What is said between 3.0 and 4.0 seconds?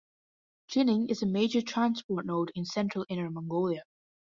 Inner Mongolia.